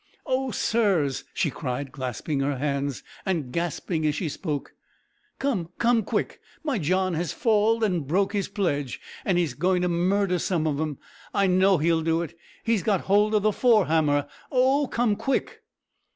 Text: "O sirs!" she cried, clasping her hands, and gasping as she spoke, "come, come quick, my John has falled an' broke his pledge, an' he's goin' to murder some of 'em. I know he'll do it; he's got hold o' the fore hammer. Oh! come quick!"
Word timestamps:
"O 0.25 0.49
sirs!" 0.49 1.25
she 1.31 1.51
cried, 1.51 1.91
clasping 1.91 2.39
her 2.39 2.57
hands, 2.57 3.03
and 3.23 3.51
gasping 3.51 4.03
as 4.07 4.15
she 4.15 4.29
spoke, 4.29 4.73
"come, 5.37 5.69
come 5.77 6.01
quick, 6.01 6.41
my 6.63 6.79
John 6.79 7.13
has 7.13 7.31
falled 7.31 7.83
an' 7.83 7.99
broke 7.99 8.33
his 8.33 8.47
pledge, 8.47 8.99
an' 9.23 9.37
he's 9.37 9.53
goin' 9.53 9.83
to 9.83 9.89
murder 9.89 10.39
some 10.39 10.65
of 10.65 10.81
'em. 10.81 10.97
I 11.35 11.45
know 11.45 11.77
he'll 11.77 12.01
do 12.01 12.23
it; 12.23 12.35
he's 12.63 12.81
got 12.81 13.01
hold 13.01 13.35
o' 13.35 13.39
the 13.39 13.51
fore 13.51 13.85
hammer. 13.85 14.27
Oh! 14.51 14.87
come 14.87 15.15
quick!" 15.15 15.61